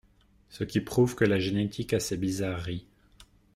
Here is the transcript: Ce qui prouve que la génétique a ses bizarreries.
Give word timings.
Ce 0.49 0.63
qui 0.63 0.81
prouve 0.81 1.13
que 1.13 1.25
la 1.25 1.37
génétique 1.37 1.93
a 1.93 1.99
ses 1.99 2.17
bizarreries. 2.17 2.87